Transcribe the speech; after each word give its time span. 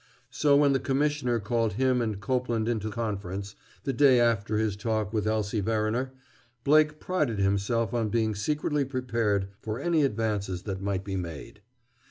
So 0.31 0.57
when 0.57 0.73
the 0.73 0.79
Commissioner 0.79 1.39
called 1.39 1.73
him 1.73 2.01
and 2.01 2.19
Copeland 2.19 2.67
into 2.67 2.89
conference, 2.89 3.53
the 3.83 3.93
day 3.93 4.19
after 4.19 4.57
his 4.57 4.75
talk 4.75 5.13
with 5.13 5.27
Elsie 5.27 5.59
Verriner, 5.61 6.09
Blake 6.63 6.99
prided 6.99 7.37
himself 7.37 7.93
on 7.93 8.09
being 8.09 8.33
secretly 8.33 8.83
prepared 8.83 9.49
for 9.59 9.79
any 9.79 10.01
advances 10.03 10.63
that 10.63 10.81
might 10.81 11.03
be 11.03 11.15
made. 11.17 11.61